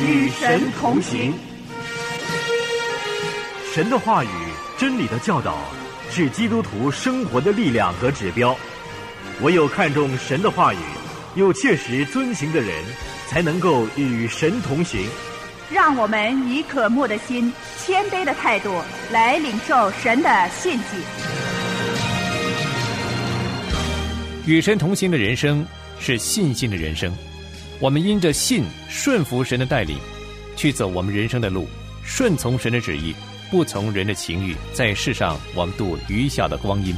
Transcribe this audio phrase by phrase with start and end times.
[0.00, 1.34] 与神同行。
[3.72, 4.28] 神的话语、
[4.76, 5.58] 真理的教导，
[6.10, 8.56] 是基督徒生活的力量和指标。
[9.42, 10.78] 唯有看重神的话语，
[11.34, 12.72] 又切实遵行的人，
[13.28, 15.06] 才能够与神同行。
[15.70, 20.96] 让我们以渴慕的心、谦卑的态度来领受神的信息。
[24.46, 25.66] 与神同行的人生
[26.00, 27.12] 是信心的人生。
[27.80, 29.96] 我们因着信顺服神的带领，
[30.56, 31.68] 去走我们人生的路，
[32.02, 33.14] 顺从神的旨意，
[33.52, 36.92] 不从人的情欲，在世上我们度余下的光阴。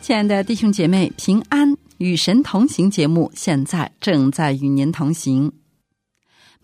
[0.00, 5.52] 亲爱的弟兄姐妹，平安与神同行节目现在正在与您同行。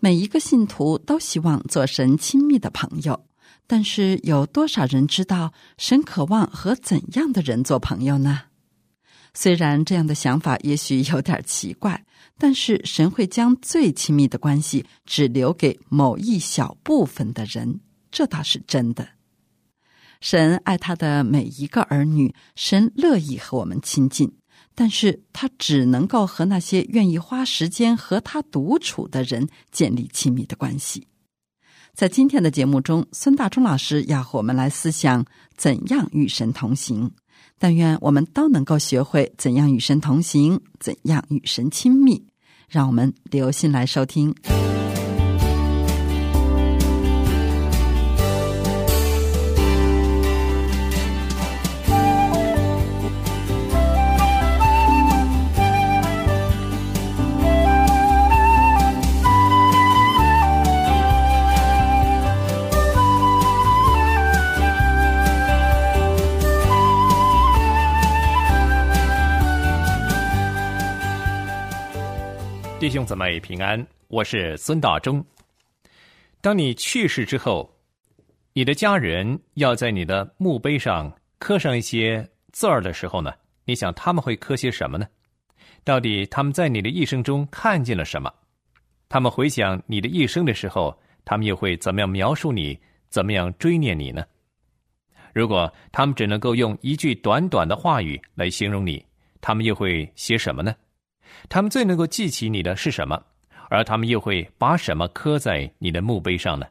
[0.01, 3.25] 每一个信徒都希望做神亲密的朋友，
[3.67, 8.43] 但是有多少人知道神渴望和怎样的人做朋友呢？
[9.33, 12.05] 虽然这样的想法也许有点奇怪，
[12.37, 19.07] 但是神会将最亲密的关系只留给某一小部分的人，这倒是真的。
[20.21, 24.31] 神爱他的每一个儿女，神乐意和我们亲近，
[24.79, 31.05] 但是他只能够和那些愿意花时间和他独处的人建立亲密的关系。
[31.93, 35.25] 在今天的节目中，孙大中老师要和我们来思想
[35.57, 37.11] 怎样与神同行。
[37.57, 42.25] 但愿我们都能够学会怎样与神同行，怎样与神亲密。
[42.69, 44.33] 让我们留心来收听。
[73.09, 75.25] 弟兄姊妹平安，我是孙大中。
[76.41, 77.67] 当你去世之后，
[78.53, 83.33] 你的家人要在你的墓碑上刻上一些字儿的时候呢，
[83.65, 85.07] 你想他们会刻些什么呢？
[85.83, 88.31] 到底他们在你的一生中看见了什么？
[89.07, 92.79] 他们回想你的一生的时候，他们又会怎么样描述你？
[93.09, 94.23] 怎么样追念你呢？
[95.33, 99.03] 如果他们只能够用一句短短的话语来形容你，
[99.41, 100.75] 他们又会写什么呢？
[101.47, 103.21] 他们最能够记起你的是什么？
[103.69, 106.65] 而他们又会把什么刻在你的墓碑上呢？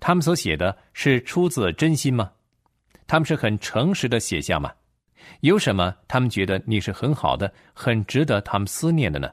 [0.00, 2.32] 他们所写的是出自真心吗？
[3.06, 4.72] 他们是很诚实的写下吗？
[5.40, 9.30] 有什么他们觉得你是很好的、很值得他们思念的呢？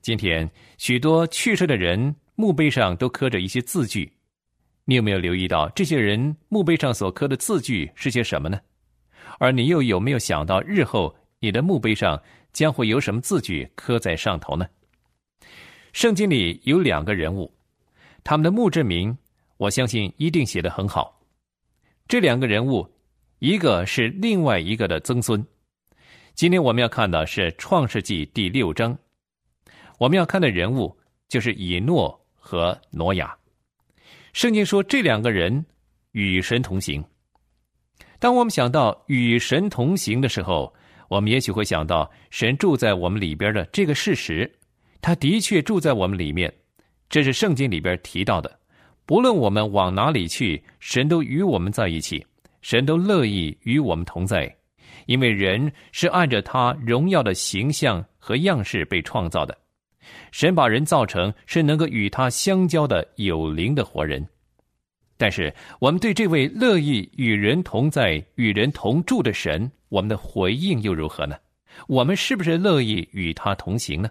[0.00, 4.10] 今天许多去世的人墓碑上都刻着一些字句，
[4.86, 8.58] 你有没有留意到这些人墓碑上所刻的字句是些什么呢？
[9.38, 12.20] 而你又有没有想到日后你的墓碑上？
[12.52, 14.66] 将会有什么字句刻在上头呢？
[15.92, 17.52] 圣经里有两个人物，
[18.22, 19.16] 他们的墓志铭，
[19.56, 21.20] 我相信一定写得很好。
[22.06, 22.88] 这两个人物，
[23.38, 25.44] 一个是另外一个的曾孙。
[26.34, 28.96] 今天我们要看的是《创世纪》第六章，
[29.98, 30.96] 我们要看的人物
[31.28, 33.36] 就是以诺和挪亚。
[34.32, 35.66] 圣经说这两个人
[36.12, 37.04] 与神同行。
[38.20, 40.72] 当我们想到与神同行的时候，
[41.10, 44.48] 我们也许会想到神住在我们里边的这个事实，
[45.00, 46.52] 他的确住在我们里面，
[47.08, 48.60] 这是圣经里边提到的。
[49.06, 52.24] 不论我们往哪里去，神都与我们在一起，
[52.62, 54.54] 神都乐意与我们同在，
[55.06, 59.58] 因为人是按着他荣耀的形象和样式被创造的，
[60.30, 64.24] 神把人造成是能够与他相交的有灵的活人。
[65.16, 71.36] 但是，我们对这位乐意与人同在、与人同住的神，我们的回应又如何呢？
[71.86, 74.10] 我们是不是乐意与他同行呢？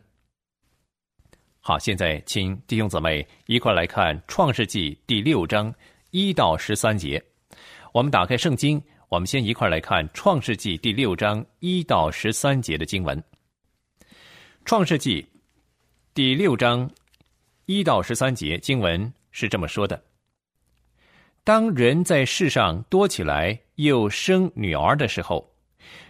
[1.60, 5.74] 好，现在请弟兄姊妹一块来看《创世纪》第六章
[6.12, 7.22] 一到十三节。
[7.92, 13.18] 我们打开圣经，我们先一块来看《创世纪》第六章一到十三节的经文。
[14.66, 15.22] 《创世纪》
[16.14, 16.90] 第六章
[17.66, 20.02] 一到十三节经文是这么说的。
[21.44, 25.50] 当人在世上多起来，又生女儿的时候，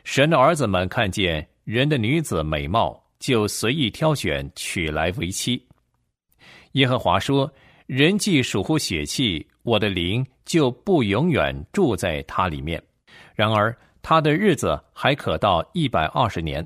[0.03, 5.63] 神的儿子们看见人的女子美貌，就随意挑选娶来为妻。
[6.73, 7.51] 耶和华说
[7.87, 12.81] ：“人既属乎血气，我的灵就不永远住在他里面。
[13.35, 16.65] 然而他的日子还可到一百二十年。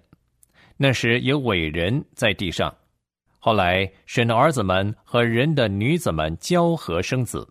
[0.77, 2.73] 那时有伟人在地上。
[3.39, 7.47] 后来神的儿子们和人的女子们交合生子。”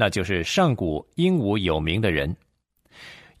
[0.00, 2.36] 那就是上古英武有名的人。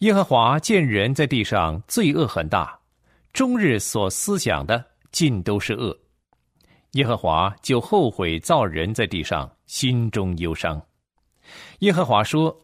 [0.00, 2.78] 耶和华见人在地上罪恶很大，
[3.32, 5.96] 终日所思想的尽都是恶。
[6.92, 10.80] 耶和华就后悔造人在地上，心中忧伤。
[11.80, 12.56] 耶和华说：“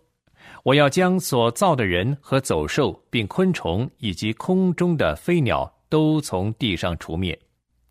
[0.63, 7.37] 我要将所造的人和走兽，并昆虫以及空中的飞鸟，都从地上除灭，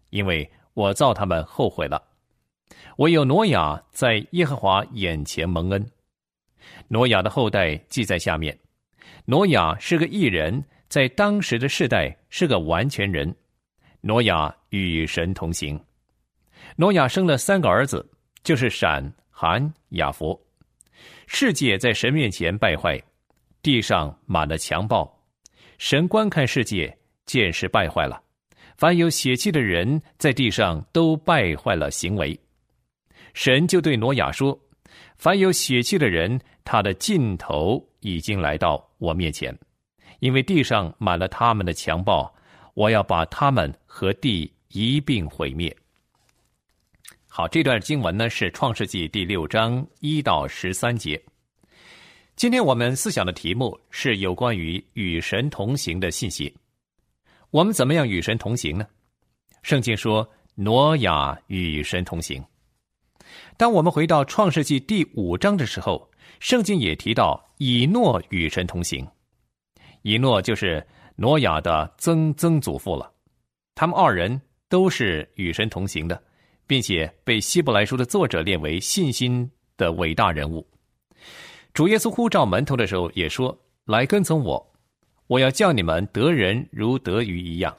[0.10, 2.02] 因为我造他们后悔了。
[3.00, 5.86] 唯有挪亚在耶和华眼前蒙恩。
[6.88, 8.58] 挪亚的后代记在下面。”
[9.26, 13.34] 挪亚是个异人，在当时的世代是个完全人。
[14.02, 15.80] 挪亚与神同行。
[16.76, 18.06] 挪亚生了三个儿子，
[18.44, 20.40] 就是闪、含、雅弗。
[21.28, 23.02] 世界在神面前败坏，
[23.62, 25.10] 地上满了强暴。
[25.78, 28.22] 神观看世界，见是败坏了。
[28.76, 32.38] 凡有血气的人在地上都败坏了行为。
[33.34, 34.60] 神就对挪亚说
[35.16, 39.58] ：“凡有血气的人，他的尽头已经来到。”我面前，
[40.20, 42.32] 因为地上满了他们的强暴，
[42.76, 45.76] 我要把他们和地一并毁灭。
[47.28, 51.20] 好，这段经文呢是《创世纪》第六章一到十三节。
[52.36, 56.56] 今天我们思想的题目是有关于与神同行的信息。
[57.50, 58.86] 我们怎么样与神同行呢？
[59.64, 62.44] 圣经说，挪亚与神同行。
[63.58, 66.10] 当我们回到《创世纪》第五章的时候。
[66.40, 69.08] 圣经也提到以诺与神同行，
[70.02, 70.86] 以诺就是
[71.16, 73.10] 挪亚的曾曾祖父了。
[73.76, 76.22] 他们二人都是与神同行的，
[76.68, 80.68] 并且被希伯来书的作者列为信心的伟大人物。
[81.74, 84.74] 主耶稣呼召门徒的时候也说：“来跟从我，
[85.28, 87.74] 我要叫你们得人如得鱼一样。”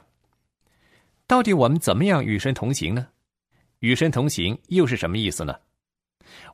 [1.27, 3.07] 到底我们怎么样与神同行呢？
[3.85, 5.55] 与神同行又是什么意思呢？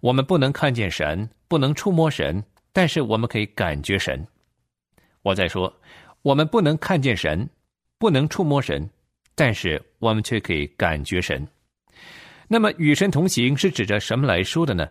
[0.01, 2.43] 我们不能看见神，不能触摸神，
[2.73, 4.27] 但是我们可以感觉神。
[5.21, 5.73] 我在说，
[6.23, 7.49] 我们不能看见神，
[7.97, 8.89] 不能触摸神，
[9.33, 11.47] 但是我们却可以感觉神。
[12.49, 14.85] 那么，与神同行是指着什么来说的呢？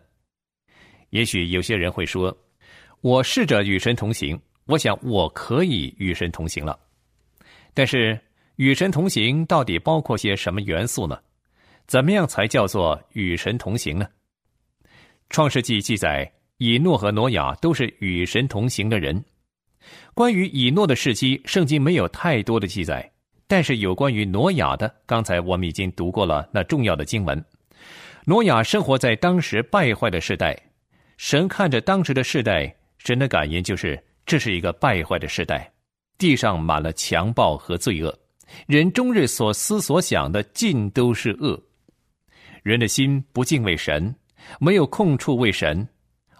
[1.10, 2.34] 也许有些人会说
[3.02, 6.80] ：“我试着与神同行，我想我可以与神同行了。”
[7.74, 8.18] 但是，
[8.56, 11.20] 与神同行到底包括些什么元素呢？
[11.90, 14.06] 怎么样才叫做与神同行呢？
[15.28, 19.20] 创世纪记载，以诺和挪亚都是与神同行的人。
[20.14, 23.10] 关于以诺的事迹，圣经没有太多的记载，
[23.48, 27.44] 但是有关于挪亚的，刚才我们已经读过了那重要的经文。
[28.24, 30.56] 挪亚生活在当时败坏的时代，
[31.16, 35.68] 神看着当时的世代，神的感言就是：这是一个败坏的时代，
[36.18, 38.16] 地上满了强暴和罪恶，
[38.68, 41.60] 人终日所思所想的尽都是恶，
[42.62, 44.14] 人的心不敬畏神。
[44.58, 45.86] 没有空处为神，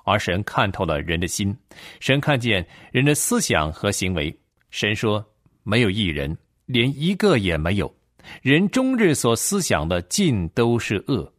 [0.05, 1.55] 而神看透了人的心，
[2.01, 4.35] 神看见人的思想和行为。
[4.71, 5.25] 神说
[5.63, 7.95] ：“没有一人，连一个也没有。
[8.43, 11.31] 人终日所思想的尽都是恶，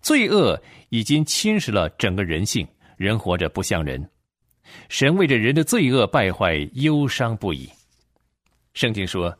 [0.00, 0.60] 罪恶
[0.90, 2.66] 已经侵蚀了整个人性，
[2.96, 4.08] 人活着不像人。
[4.88, 7.68] 神为着人的罪恶败坏忧伤不已。
[8.72, 9.36] 圣经说：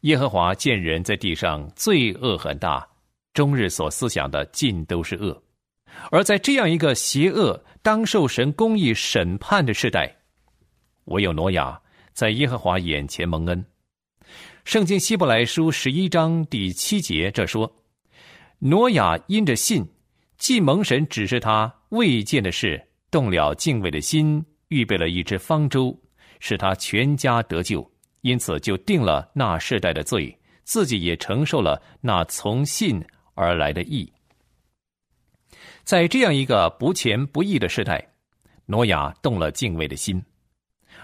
[0.00, 2.86] 耶和华见人在地上罪恶很大，
[3.34, 5.38] 终日所思想的尽都是恶。”
[6.10, 10.16] 而在这样一个邪恶、当受神公义审判的时代，
[11.04, 11.80] 唯有挪亚
[12.12, 13.64] 在耶和华眼前蒙恩。
[14.64, 17.70] 圣经希伯来书十一章第七节这说
[18.58, 19.86] ：“挪亚因着信，
[20.36, 25.96] 既蒙神指示他未见的事，动了敬畏的心，预备了一只方舟，
[26.40, 27.88] 使他全家得救，
[28.22, 33.00] 因此就定了那世代的罪，自己也承受了那从信
[33.34, 34.10] 而来的义。”
[35.84, 38.02] 在这样一个不前不义的时代，
[38.66, 40.22] 挪亚动了敬畏的心，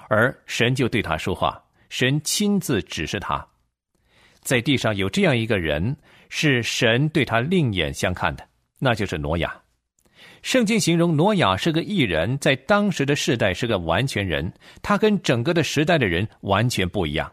[0.08, 3.46] 而神就对他说话，神亲自指示他，
[4.40, 5.94] 在地上有这样一个人，
[6.30, 9.54] 是神对他另眼相看的，那就是挪亚。
[10.40, 17.30] 圣经形容挪亚是个异人，在当时的世代是个完全人，他跟整个的时代的人完全不一样，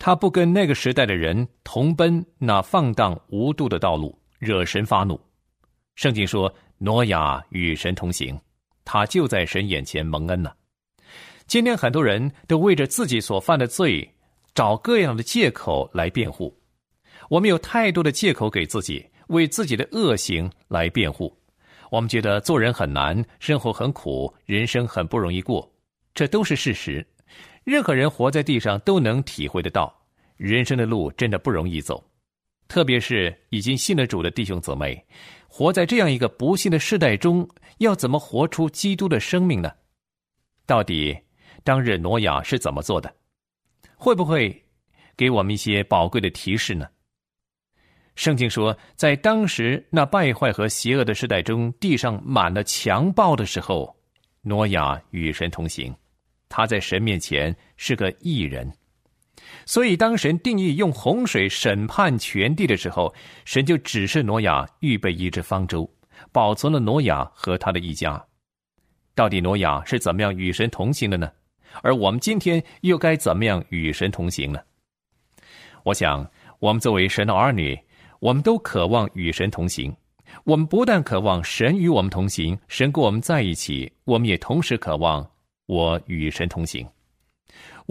[0.00, 5.18] 他不跟那个时代的人同奔那放荡无度的道路，惹神发怒。
[5.94, 6.52] 圣经说。
[6.84, 8.36] 挪亚与神同行，
[8.84, 10.52] 他就在神眼前蒙恩了。
[11.46, 14.12] 今天很多人都为着自己所犯的罪，
[14.52, 16.52] 找各样的借口来辩护。
[17.30, 21.32] 我们有太多的借口给自己，为自己的恶行来辩护。
[21.88, 25.72] 我们觉得做人很难，生活很苦，人生很不容易过，
[26.14, 27.06] 这都是事实。
[27.62, 29.96] 任何人活在地上都能体会得到，
[30.36, 32.04] 人生的路真的不容易走。
[32.72, 35.04] 特别是已经信了主的弟兄姊妹，
[35.46, 37.46] 活在这样一个不幸的世代中，
[37.80, 39.70] 要怎么活出基督的生命呢？
[40.64, 41.14] 到底
[41.62, 43.14] 当日挪亚是怎么做的？
[43.94, 44.64] 会不会
[45.18, 46.88] 给我们一些宝贵的提示呢？
[48.14, 53.94] 圣经说，在当时那败坏和邪恶的时代中，地上满了强暴的时候，
[54.40, 55.94] 挪亚与神同行，
[56.48, 58.72] 他在神面前是个义人。
[59.66, 65.88] 所以，当神定义用洪水审判全地的时候，神就指示挪亚预备一只方舟，
[66.32, 68.22] 保存了挪亚和他的一家。
[69.14, 71.30] 到底挪亚是怎么样与神同行的呢？
[71.82, 74.60] 而我们今天又该怎么样与神同行呢？
[75.84, 77.78] 我想，我们作为神的儿女。
[78.20, 79.92] 我们都渴望与神同行，
[80.44, 85.28] 我们不但渴望神与我们同行，神跟我们在一起，我们也同时渴望
[85.66, 86.86] 我与神同行。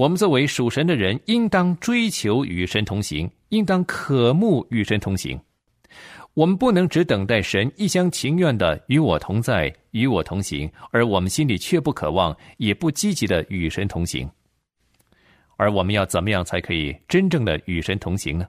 [0.01, 5.39] 我们作为属神的人，应当追求与神同行，应当渴慕与神同行。
[6.33, 14.27] 我们不能只等待神一厢情愿的与我同在、与我同行，而我们心里却不渴望，也不积极的与神同行。
[15.55, 18.47] 而我们要怎么样才可以真正的与神同行呢？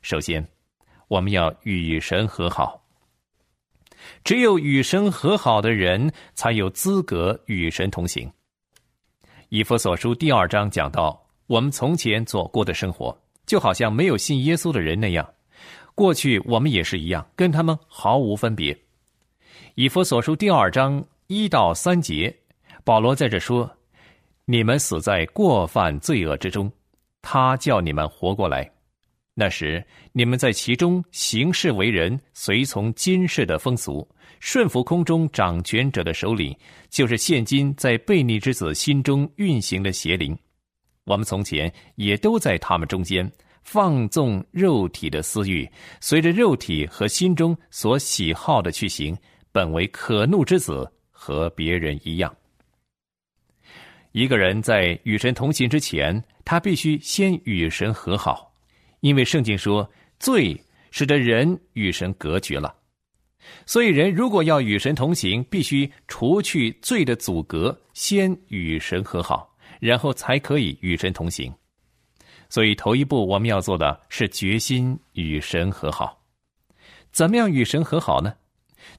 [0.00, 0.42] 首先。
[1.08, 2.82] 我们要与神和好，
[4.24, 8.26] 只有与神和好的人，才有资格与神同行。
[9.54, 15.24] 以弗所书第二章讲到，我们从前所过的生活，就好像没有信耶稣的人那样，
[15.94, 18.76] 过去我们也是一样，跟他们毫无分别。
[19.76, 22.36] 以弗所书第二章一到三节，
[22.82, 23.70] 保罗在这说
[24.44, 26.68] ：“你们死在过犯罪恶之中，
[27.22, 28.68] 他叫你们活过来。”
[29.36, 36.56] 那时，你们在其中行事为人，随从今世的风俗，顺服空中掌权者的首领，
[36.88, 40.38] 就是现今在悖逆之子心中运行的邪灵。
[41.04, 43.28] 我们从前也都在他们中间
[43.64, 45.68] 放纵肉体的私欲，
[46.00, 49.18] 随着肉体和心中所喜好的去行，
[49.50, 52.32] 本为可怒之子，和别人一样。
[54.12, 58.53] 一个人在与神同行之前，他必须先与神和好。
[59.04, 59.86] 因为圣经说，
[60.18, 60.58] 罪
[60.90, 62.74] 使得人与神隔绝了，
[63.66, 71.52] 所以人如果要与神同行，必须除去罪的阻隔，先与神和好，然后才可以与神同行。
[72.48, 76.18] 所以头一步我们要做的是决心与神和好。
[77.12, 78.32] 怎么样与神和好呢？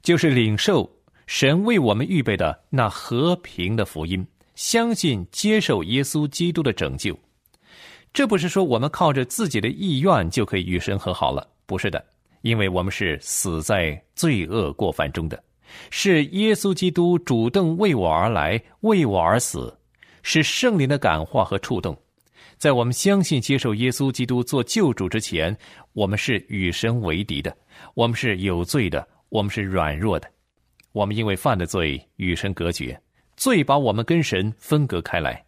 [0.04, 0.88] 就是领受
[1.26, 7.18] 神为我们预备的那和平的福音，相信接受耶稣基督的拯救。
[8.16, 12.02] 这不是说我们靠着自己的意愿就可以与神和好了，不是的，
[12.44, 15.44] 因为我们是死在罪恶过犯中的，
[15.90, 19.78] 是耶稣基督主动为我而来，为我而死，
[20.24, 21.94] 是圣灵的感化和触动。
[22.56, 25.54] 在我们相信接受耶稣基督做救主之前，
[25.92, 27.54] 我们是与神为敌的，
[27.96, 30.26] 我们是有罪的，我们是软弱的，
[30.94, 32.98] 我们因为犯的罪与神隔绝，
[33.36, 35.44] 罪把我们跟神分隔开来。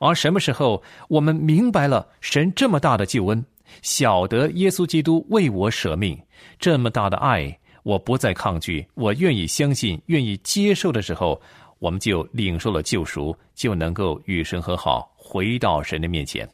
[0.00, 3.44] 而什么时候我们明白了神这么大的救恩，
[3.82, 6.20] 晓得耶稣基督为我舍命，
[6.58, 11.40] 这么大的爱，我不再抗拒，我愿意相信，愿意接受的时候，
[11.78, 16.48] 我们就领受了救赎，就能够与神和好，回到神的面前。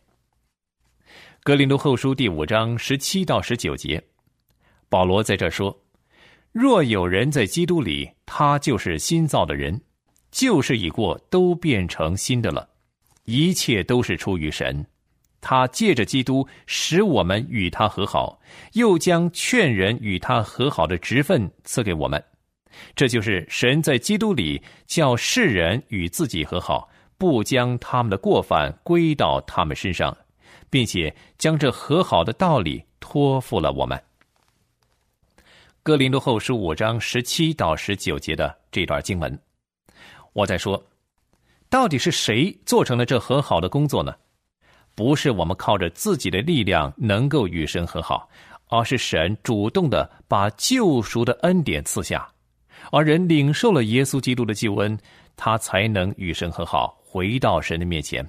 [1.42, 4.02] 格林多后书第五章十七到十九节，
[4.88, 5.74] 保罗在这说
[6.52, 9.80] ：“若有人在基督里，他就是新造的人，
[10.30, 12.68] 旧事已过，都变成新的了。”
[13.28, 14.86] 一切都是出于神，
[15.38, 18.40] 他借着基督使我们与他和好，
[18.72, 22.24] 又将劝人与他和好的职分赐给我们。
[22.96, 30.16] 这就是神在基督里叫世人与自己和好，不将他们的过犯归到他们身上，
[30.70, 34.02] 并且将这和好的道理托付了我们。
[35.82, 39.38] 哥林多后书五章十七到十九节的这段经文，
[40.32, 40.82] 我在说。
[41.70, 44.14] 到底是谁做成了这和好的工作呢？
[44.94, 48.28] 不是我们靠着自己的力量能够与神和好，
[48.68, 52.28] 而是神主动的把救赎的恩典赐下，
[52.90, 54.98] 而人领受了耶稣基督的救恩，
[55.36, 58.28] 他才能与神和好，回到神的面前。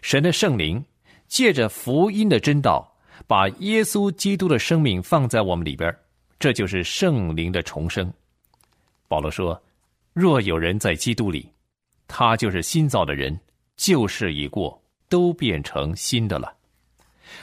[0.00, 0.82] 神的圣灵
[1.26, 2.96] 借着福音的真道，
[3.26, 5.94] 把耶稣基督的生命放在我们里边，
[6.38, 8.10] 这就是圣灵的重生。
[9.06, 9.60] 保罗说
[10.14, 11.46] ：“若有人在基督里。”
[12.06, 13.38] 他就是新造的人，
[13.76, 16.54] 旧事已过，都变成新的了。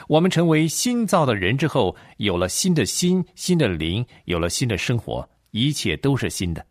[0.08, 6.64] 我们成为新造的人之后，有了新的心、新的灵，有了新的生活，一切都是新的。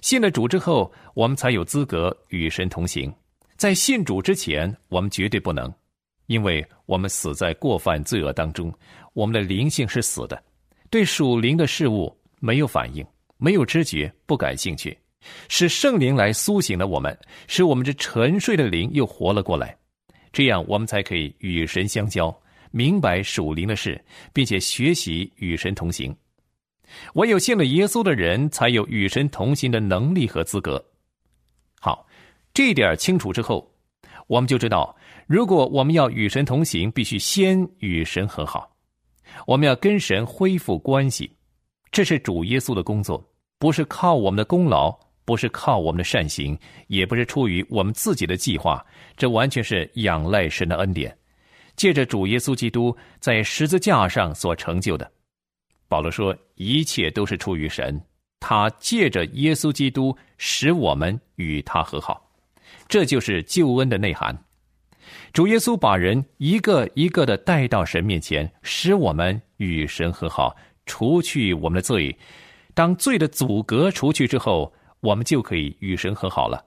[0.00, 3.12] 信了主之后，我们才有资格与神同行。
[3.56, 5.72] 在信主之前，我们绝对不能。
[6.26, 8.72] 因为我们死在过犯罪恶当中，
[9.12, 10.42] 我们的灵性是死的，
[10.88, 13.04] 对属灵的事物没有反应，
[13.36, 14.96] 没有知觉，不感兴趣。
[15.48, 17.16] 是圣灵来苏醒了我们，
[17.46, 19.76] 使我们这沉睡的灵又活了过来，
[20.32, 22.34] 这样我们才可以与神相交，
[22.70, 24.02] 明白属灵的事，
[24.32, 26.14] 并且学习与神同行。
[27.14, 30.84] 唯有信了耶稣的人，才有与神同行的能力和资格。
[31.80, 32.06] 好，
[32.52, 33.68] 这点清楚之后，
[34.26, 34.94] 我们就知道，
[35.26, 38.70] 如果我们要与神同行，必须先与神和好。
[39.46, 41.34] 我们要跟神恢复关系，
[41.90, 44.96] 这是主耶稣的工作，不是靠我们的功劳。
[45.24, 48.84] 不是靠我们的善行，也不是出于我们自己的计划，
[49.16, 51.16] 这完全是仰赖神的恩典，
[51.76, 55.10] 借着主耶稣基督在十字架上所成就的。
[55.88, 58.00] 保罗说，一切都是出于神，
[58.40, 62.30] 他借着耶稣基督使我们与他和好，
[62.88, 64.36] 这就是救恩的内涵。
[65.32, 72.16] 主耶稣把人一个一个的带到神面前，使我们与神和好，除去我们的罪。
[72.72, 74.72] 当罪的阻隔除去之后，
[75.04, 76.64] 我们就可以与神和好了。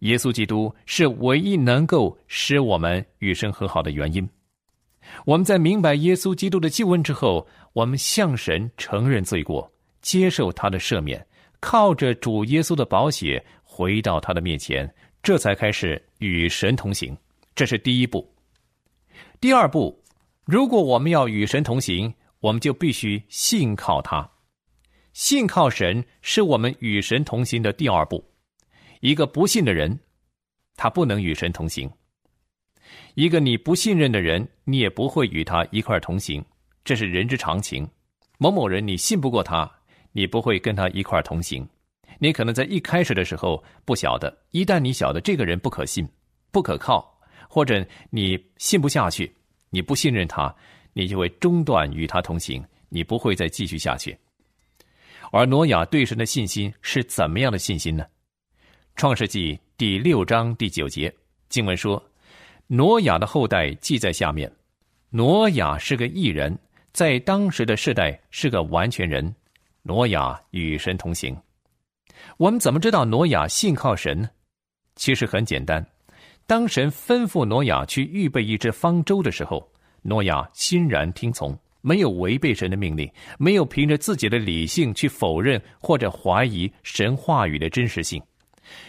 [0.00, 4.26] 耶稣基督是唯一能够使我们与神和好的原因。
[5.26, 11.24] 我们在明白耶稣基督的救恩之后，我们向神承认罪过，接受他的赦免，
[11.60, 14.92] 靠着主耶稣的宝血回到他的面前，
[15.22, 17.14] 这才开始与神同行。
[17.54, 18.26] 这是第一步。
[19.38, 20.02] 第二步，
[20.46, 24.28] 如果我们要与神同行，我们就必须信靠他。
[25.12, 28.24] 信靠神是我们与神同行的第二步。
[29.00, 29.98] 一个不信的人，
[30.76, 31.88] 他不能与神同行；
[33.14, 36.44] 一个你不信任的人，你也不会与他一块同行。
[36.84, 37.88] 这是人之常情。
[38.38, 39.70] 某某人你信不过他，
[40.12, 41.68] 你不会跟他一块同行。
[42.18, 46.08] 你可能在一开始的时候不晓得，一旦你晓得这个人不可信、
[46.50, 49.32] 不可靠，或者你信不下去，
[49.70, 50.54] 你不信任他，
[50.92, 54.16] 你就会中断与他同行，你不会再继续下去。
[55.32, 58.04] 而挪亚对神的信心是怎么样的信心呢？
[58.96, 61.10] 创世纪第六章第九节
[61.48, 62.00] 经文说
[62.68, 64.52] ：“挪亚的后代记在下面。
[65.08, 66.54] 挪亚是个异人，
[66.92, 69.34] 在当时的世代是个完全人。
[69.80, 71.34] 挪亚与神同行。
[72.36, 74.28] 我们怎么知道挪亚信靠神呢？
[74.96, 75.82] 其实很简单，
[76.46, 79.66] 当神吩咐挪亚去预备一只方舟的时候，
[80.02, 88.22] 挪亚欣然听从。”没有违背神的命令，没有凭着自己的理性去否认或者怀疑神话语的真实性。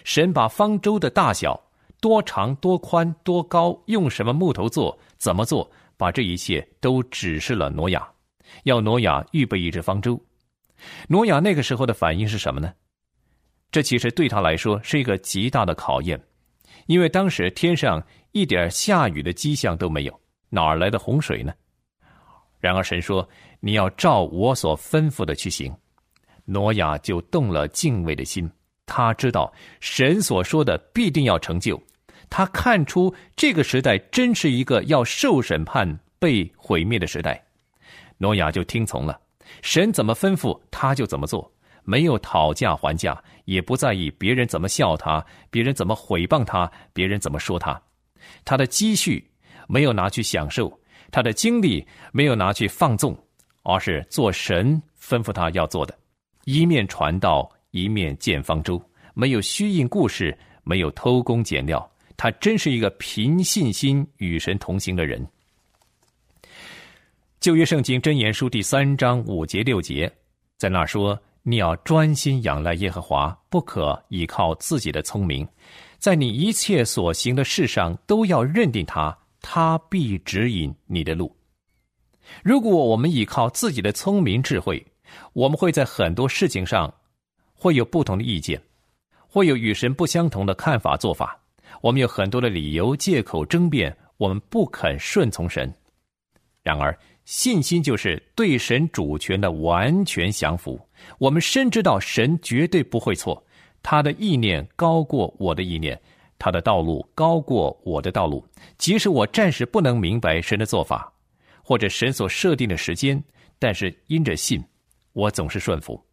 [0.06, 1.62] 神把方舟的大小、
[2.00, 8.08] 多长、多宽、多高，用什么木头做，怎么做，把这一切都指示了挪亚，
[8.64, 10.18] 要挪亚预备一只方舟。
[11.08, 12.72] 挪亚那个时候的反应是什么呢？
[13.72, 16.22] 这其实对他来说是一个极大的考验，
[16.86, 18.02] 因为当时天上
[18.32, 21.52] 一点下雨的迹象都没有，哪儿来的洪水呢？
[22.64, 23.28] 然而神说
[23.60, 25.70] ：“你要照我所吩咐的去行。”
[26.46, 28.50] 挪亚就动了敬畏的心。
[28.86, 31.78] 他知道神所说的必定要成就。
[32.30, 37.44] 他看出这个时代真是一个要受审判、被毁灭的时代。
[38.18, 39.20] 挪亚就听从了
[39.62, 41.52] 神怎么吩咐，他就怎么做，
[41.84, 47.82] 没有讨价还价，也不在意别人怎么笑他，别人怎么毁谤他，别人怎么说他。
[48.46, 49.30] 他的积蓄
[49.68, 50.80] 没有拿去享受。
[51.14, 53.16] 他的精力没有拿去放纵，
[53.62, 55.96] 而是做神吩咐他要做的，
[56.46, 58.82] 一面传道，一面建方舟，
[59.14, 61.88] 没有虚应故事，没有偷工减料。
[62.18, 65.24] 他真是一个凭信心与神同行的人。
[67.40, 70.12] 旧约圣经箴言书第三章五节六节，
[70.58, 75.48] 在那说：“你要专心仰赖耶和华，不可依靠自己的聪明，
[76.00, 81.36] 在你一切所行的事上都要认定他。”他必指引你的路。
[82.42, 84.84] 如果我们依靠自己的聪明智慧，
[85.34, 86.92] 我们会在很多事情上
[87.54, 88.60] 会有不同的意见，
[89.28, 91.38] 会有与神不相同的看法做法。
[91.82, 95.72] 我们有很多的理由、借口争辩，我们不肯顺从神。
[96.64, 100.80] 然而，信心就是对神主权的完全降服。
[101.20, 103.46] 我们深知道神绝对不会错，
[103.82, 106.02] 他的意念高过我的意念。
[106.38, 108.46] 他的道路高过我的道路，
[108.78, 111.12] 即使我暂时不能明白神的做法，
[111.64, 113.24] 或者神所设定的时间，
[113.60, 114.64] 但是因着信，
[115.14, 116.04] 我总是顺服。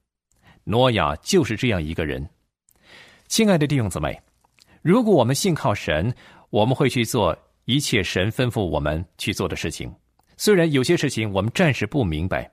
[0.64, 2.28] 挪亚就是这样一个人。
[3.26, 4.20] 亲爱的弟兄姊妹，
[4.82, 6.14] 如果我们信靠神，
[6.50, 9.92] 我们会去做一切神吩咐我们去做的事情。
[10.36, 12.50] 虽然有些事情我们暂时不明白，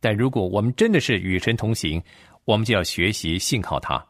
[0.00, 2.02] 但如果我们真的是与神同行，
[2.44, 4.04] 我们就要学习信靠他。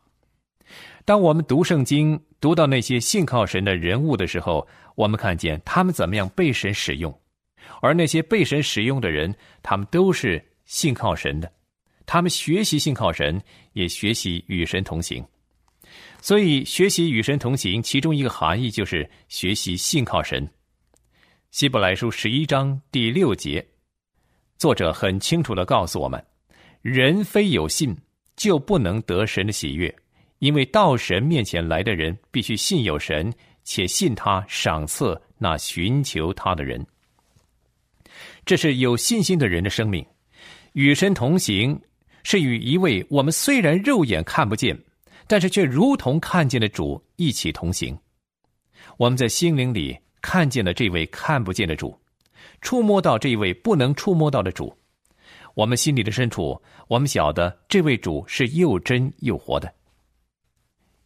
[1.06, 4.66] 当我们读圣经，读到那些信靠神的人物的时候，
[4.96, 7.16] 我们看见他们怎么样被神使用，
[7.80, 11.48] 而那些被神使用的人，他们都是信靠神的，
[12.06, 13.40] 他们学习信靠神，
[13.72, 15.24] 也学习与神同行。
[16.20, 20.50] 所以，学习与神同行，其中一个含义就是学习信靠神。
[21.52, 23.64] 希伯来书十一章第六节，
[24.58, 26.20] 作者很清楚的告诉我们：
[26.82, 27.96] 人非有信，
[28.34, 29.94] 就不能得神的喜悦。
[30.38, 33.32] 因为到神面前来的人，必须信有神，
[33.64, 36.84] 且信他赏赐那寻求他的人。
[38.44, 40.04] 这是有信心的人的生命。
[40.72, 41.80] 与神同行，
[42.22, 44.78] 是与一位我们虽然肉眼看不见，
[45.26, 47.96] 但是却如同看见的主一起同行。
[48.98, 51.98] 我们在心灵里看见了这位看不见的主，
[52.60, 54.72] 触摸到这位不能触摸到的主。
[55.54, 59.72] 我们心里的深处，我们晓得这位主是又真又活的。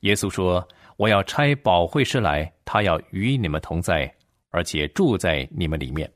[0.00, 4.10] 耶稣说：“我要差保惠师来，他要与你们同在，
[4.50, 6.10] 而且住在你们里面。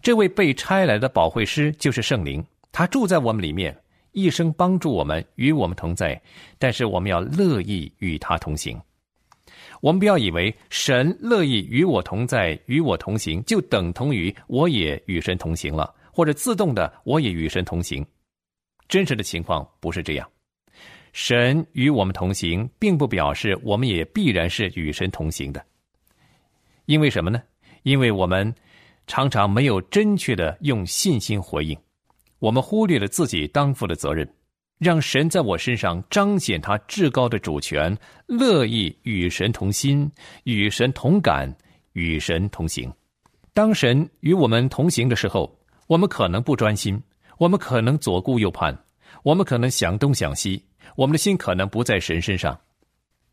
[0.00, 3.76] 这位被差来的保惠师就是圣灵，他住在我们里面，
[4.12, 6.20] 一生帮助我们，与我们同在。
[6.58, 8.80] 但是我们要乐意与他同行。
[9.80, 18.06] 我们不要以为神乐意与我同在，与我同行，就等同于我也与神同行了，或者自动的我也与神同行。
[18.88, 20.28] 真实的情况不是这样。”
[21.20, 25.60] 神与我们同行，并不表示我们也必然是与神同行的。
[26.86, 27.42] 因为什么呢？
[27.82, 28.54] 因为我们
[29.08, 31.76] 常常没有正确的用信心回应，
[32.38, 34.32] 我们忽略了自己当负的责任，
[34.78, 40.08] 让神在我身上彰显他至高的主权，乐意与神同心，
[40.44, 41.52] 与神同感，
[41.94, 42.88] 与神同行。
[43.52, 45.52] 当神与我们同行的时候，
[45.88, 47.02] 我们可能不专心，
[47.38, 48.78] 我们可能左顾右盼，
[49.24, 50.62] 我们可能想东想西。
[50.96, 52.58] 我们的心可能不在神身上，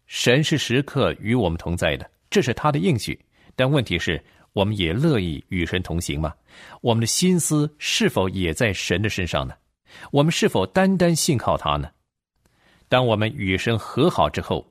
[0.06, 3.20] 神是时刻与我们同在的，这是他的应许。
[3.56, 6.34] 但问题是，我们也乐意与神同行吗？
[6.82, 9.56] 我们的心思是否也在神的身上呢？
[10.12, 11.90] 我们是否单单信靠他呢？
[12.88, 14.66] 当我们与神和好之后，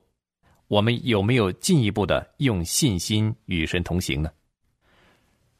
[0.67, 4.31] 我们有没有进一步的用信心与神同行呢？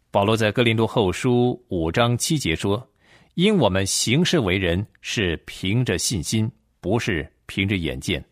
[0.10, 2.90] 保罗在哥林多后书五章七节说
[3.36, 6.50] ：“因我们行事为人是凭着信心。”
[6.86, 8.24] 不是凭着眼见。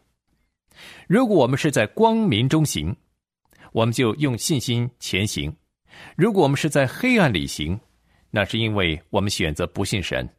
[1.08, 2.96] 如果我们是在光明中行，
[3.72, 5.52] 我们就用信心前行；
[6.16, 7.80] 如果我们是在黑暗里行，
[8.30, 10.30] 那是因为我们选择不信神。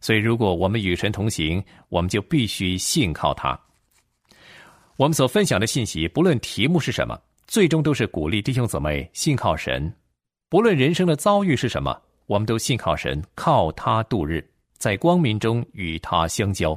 [0.00, 3.56] 所以，如果我们与神同行，我们就必须信靠他。
[4.96, 9.94] 我们所分享的信息，不论题目是什么，最终都是鼓励弟兄姊妹信靠神。
[10.48, 14.44] 不论人生的遭遇是什么，我们都信靠神，靠他度日，
[14.76, 16.76] 在光明中与他相交。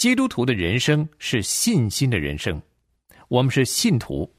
[0.00, 2.58] 基督徒的人生是信心的人生，
[3.28, 4.34] 我们是信徒，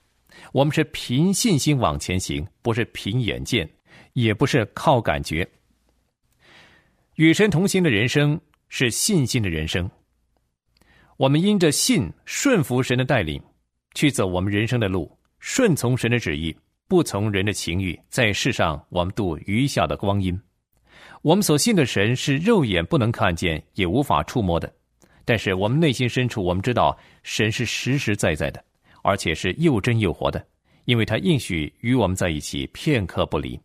[0.54, 3.70] 我们是凭信心往前行，不是凭眼见，
[4.14, 5.48] 也不是靠感觉。
[7.14, 9.88] 与神同行的人生是信心的人生，
[11.18, 13.40] 我们因着信顺服神的带领，
[13.94, 20.42] 去走我们人生的路，顺从神的旨意，不从人的情欲，在世上我们度余下的光阴。
[21.22, 24.74] 我们所信的神是肉眼不能看见，也无法触摸的。
[25.32, 28.62] 但是我们内心深处，我们知道神是实实在在的，
[29.02, 30.46] 而且是又真又活的，
[30.84, 33.58] 因为他应许与我们在一起，片刻不离。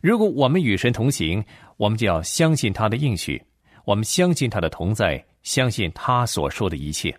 [0.00, 1.44] 如果我们与神同行，
[1.76, 3.42] 我们就要相信他的应许，
[3.84, 7.14] 我们相信他的同在，相信他所说的一切。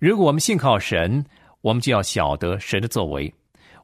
[0.00, 1.22] 如果我们信靠神，
[1.60, 3.30] 我们就要晓得神的作为，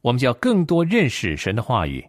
[0.00, 2.02] 我们就要更多认识神的话语，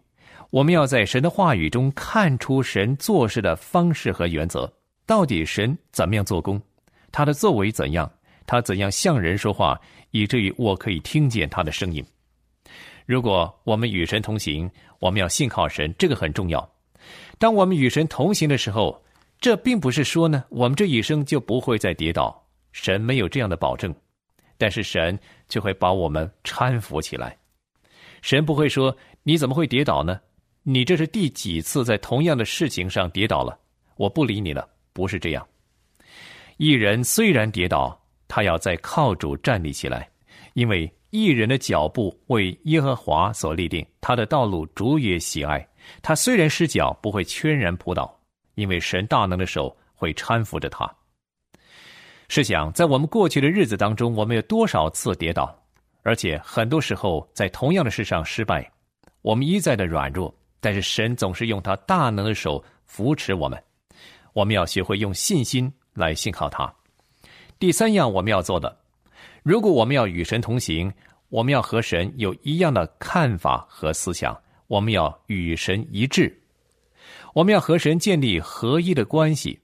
[0.48, 4.72] 我们要在神的话语中看出神做事的方式和原则。
[5.04, 6.58] 到底神怎么样做工？
[7.12, 8.10] 他的作为怎样？
[8.46, 12.04] 他怎样向人说话，以至于我可以听见他的声音？
[13.06, 16.68] 如果我们与神同行，我们要信靠神，这个很重要。
[17.38, 19.02] 当我们与神同行的时候，
[19.40, 22.44] 这并不是说呢，我们这一生就不会再跌倒。
[22.72, 23.94] 神没有这样的保证，
[24.58, 25.18] 但是神
[25.48, 27.36] 就会把我们搀扶起来。
[28.22, 30.20] 神不会说：“你怎么会跌倒呢？
[30.62, 33.58] 你这是第几次在同样的事情上跌倒了？
[33.96, 35.46] 我不理你了。”不是这样，
[36.62, 40.06] 一人虽然跌倒，他要再靠主站立起来，
[40.52, 45.66] 因为一人的脚步为耶和华所立定，他的道路主也喜爱。
[46.02, 48.14] 他虽然失脚，不会全然扑倒，
[48.56, 50.86] 因为神大能的手会搀扶着他。
[52.28, 55.58] 试想，在我们过去的日子当中，我们有多少次跌倒，
[56.02, 58.70] 而且很多时候在同样的事上失败，
[59.22, 63.58] 我们一再的软弱，但是神总是用他大能的手扶持我们。
[64.34, 66.72] 我们要学会用信心来信靠他。
[67.58, 68.76] 第三样我们要做的，
[69.42, 70.92] 如果我们要与神同行，
[71.28, 76.36] 我们要和神有一样的看法和思想，我们要与神一致，
[77.34, 79.60] 我们要和神建立合一的关系，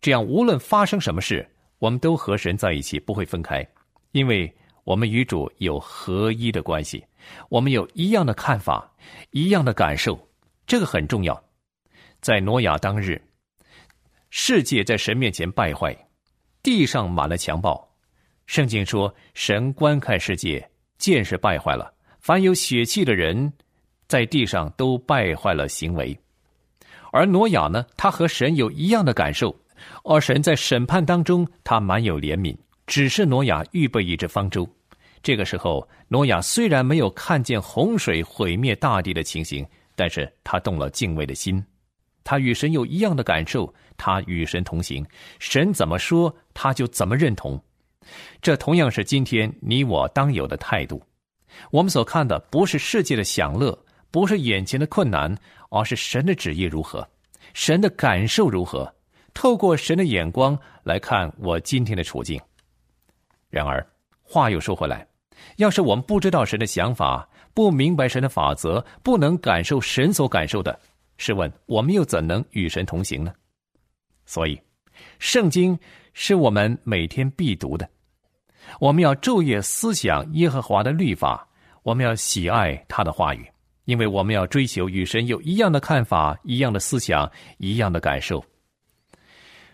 [0.00, 3.66] 这样无论发生什么事，我们都和神在一起，不会分开，
[4.12, 4.52] 因为
[4.84, 7.04] 我们与主有合一的关系，
[7.48, 8.90] 我们有一样的看法，
[9.30, 10.18] 一样的感受，
[10.66, 11.42] 这个很重要。
[12.20, 13.20] 在挪亚当日，
[14.30, 15.96] 世界在神面前败坏，
[16.62, 17.88] 地上满了强暴。
[18.46, 20.66] 圣经说，神观看世界，
[20.98, 23.52] 见识败坏了，凡有血气的人，
[24.06, 26.18] 在地上都败坏了行为。
[27.10, 29.54] 而挪亚呢，他和神有一样的感受，
[30.04, 34.68] 而神在审判当中，他满有怜悯，只是挪亚预备一只方舟。
[35.22, 41.62] 这个时候，挪亚虽然没有看见洪水毁灭大地的情形，但是他动了敬畏的心，
[42.28, 45.02] 他与神有一样的感受，他与神同行，
[45.38, 47.58] 神怎么说，他就怎么认同。
[48.42, 51.02] 这同样是今天你我当有的态度。
[51.70, 53.74] 我们所看的不是世界的享乐，
[54.10, 55.34] 不是眼前的困难，
[55.70, 57.08] 而是神的旨意如何，
[57.54, 58.94] 神的感受如何。
[59.32, 62.38] 透过神的眼光来看我今天的处境。
[63.48, 63.82] 然而，
[64.22, 65.06] 话又说回来，
[65.56, 70.78] 要是我们不知道神的想法，不明白神的法则，不能感受神所感受的，
[71.18, 73.34] 试问我们又怎能与神同行呢？
[74.24, 74.58] 所以，
[75.18, 75.78] 圣经
[76.14, 77.88] 是我们每天必读的。
[78.80, 81.46] 我们要昼夜思想耶和华的律法，
[81.82, 83.46] 我们要喜爱他的话语，
[83.84, 88.44] 因为我们要追求与神有一样的看法、一样的思想、一样的感受。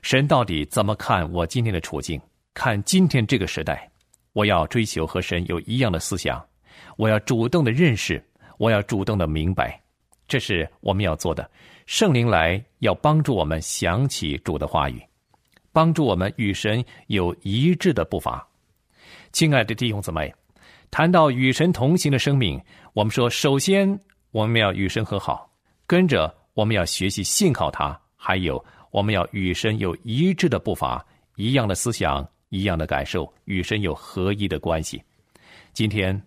[0.03, 2.21] 神到底怎么看我今天的处境？
[2.53, 3.91] 看今天这个时代，
[4.33, 6.47] 我要追求和神有一样的思想，
[6.97, 8.25] 我要主动的认识，
[8.59, 9.83] 我要主动的明白，
[10.27, 11.49] 这是我们要做的。
[11.87, 15.03] 圣灵来要帮助我们想起主的话语，
[15.73, 18.47] 帮助我们与神有一致的步伐。
[19.33, 20.35] 亲爱的弟兄姊妹，
[20.91, 22.59] 谈到与神同行的生命，
[22.95, 23.99] 我们说，首先
[24.31, 25.51] 我们要与神和好，
[25.87, 31.05] 跟着我们要学习信靠他，还有我们要与神有一致的步伐，
[31.37, 35.03] 一样的思想，一样的感受，与神有合一的关系。
[35.75, 36.19] 今天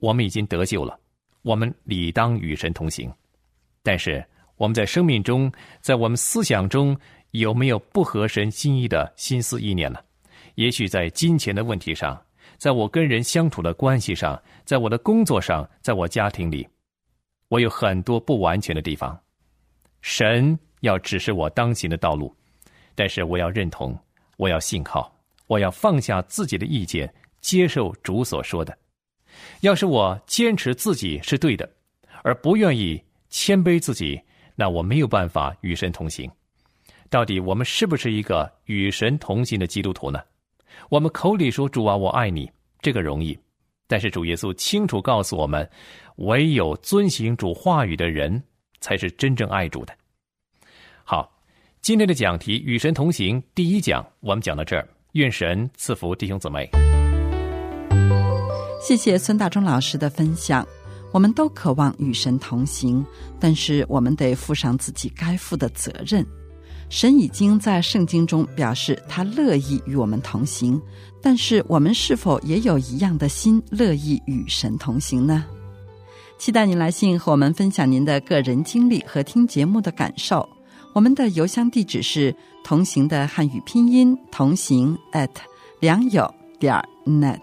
[0.00, 0.98] 我们已经得救了，
[1.42, 3.10] 我们理当与神同行。
[3.88, 4.22] 但是
[4.56, 6.94] 我们在生命中，在我们思想中，
[7.30, 9.98] 有没有不合神心意的心思意念呢？
[10.56, 12.22] 也许在金钱的问题上。
[12.58, 16.68] 在我跟人相处的关系上，在我的工作上，在我家庭里，
[17.48, 19.18] 我有很多不完全的地方。
[20.02, 22.30] 神要指示我当行的道路，
[22.94, 23.98] 但是我要认同，
[24.36, 25.10] 我要信靠，
[25.46, 28.76] 我要放下自己的意见，接受主所说的。
[29.62, 31.66] 要是我坚持自己是对的，
[32.22, 34.20] 而不愿意谦卑自己，
[34.54, 36.30] 那我没有办法与神同行。
[37.10, 40.20] 到底我们是不是一个与神同行的基督徒呢？
[40.90, 43.38] 我们口里说“主啊，我爱你”，这个容易，
[43.86, 45.68] 但是主耶稣清楚告诉我们，
[46.16, 48.42] 唯有遵行主话语的人，
[48.80, 49.94] 才是真正爱主的。
[51.02, 51.32] 好，
[51.80, 54.86] 今天的讲题《与神同行》第一讲，我们讲到这儿。
[55.12, 56.68] 愿神赐福弟兄姊妹。
[58.80, 60.64] 谢谢孙大中老师的分享。
[61.12, 63.04] 我们都渴望与神同行，
[63.40, 66.26] 但是我们得负上自己该负的责任。
[66.90, 70.80] 神已经在圣经中表示，他乐意与我们同行，
[71.22, 75.44] 但是我们是否也有一样的心，乐意与神同行呢？
[76.38, 80.48] 期待您来信和我们分享您的个人经历和听节目的感受。
[80.94, 85.28] 我们的邮箱地址是同行的汉语拼音同行 at
[85.80, 87.40] 良友点 net。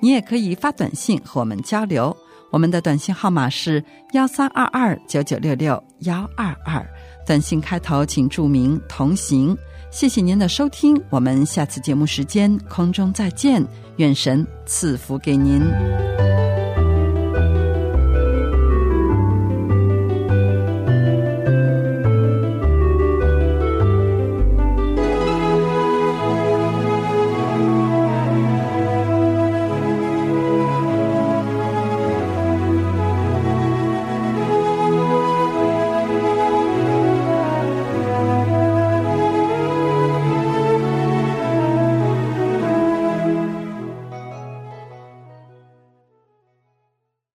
[0.00, 2.16] 你也可以发短信和我们交流，
[2.50, 3.82] 我们的短信号码是
[4.12, 6.86] 幺三二二九九六六幺二二。
[7.26, 9.56] 短信开头请注明“同行”，
[9.90, 13.64] 谢谢您的收听，我们下次节目时间空中再见，
[13.96, 15.62] 愿神赐福给您。